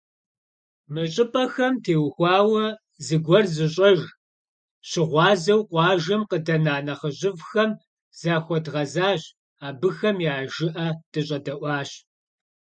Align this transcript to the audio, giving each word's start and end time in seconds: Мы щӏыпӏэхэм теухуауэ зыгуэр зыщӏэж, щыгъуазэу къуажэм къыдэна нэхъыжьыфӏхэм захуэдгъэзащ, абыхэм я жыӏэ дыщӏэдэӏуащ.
Мы 0.93 1.03
щӏыпӏэхэм 1.13 1.73
теухуауэ 1.83 2.65
зыгуэр 3.05 3.45
зыщӏэж, 3.55 3.99
щыгъуазэу 4.89 5.61
къуажэм 5.69 6.21
къыдэна 6.29 6.75
нэхъыжьыфӏхэм 6.85 7.71
захуэдгъэзащ, 8.19 9.21
абыхэм 9.67 10.17
я 10.33 10.35
жыӏэ 10.53 10.87
дыщӏэдэӏуащ. 11.11 11.89